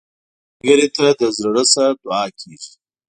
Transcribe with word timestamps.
ملګری 0.65 0.87
ته 0.95 1.05
د 1.19 1.21
زړه 1.37 1.63
نه 1.75 1.85
دعا 2.01 2.23
کېږي 2.39 2.71